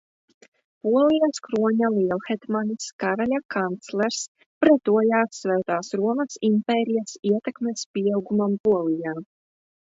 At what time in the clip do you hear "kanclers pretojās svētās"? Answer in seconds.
3.57-5.95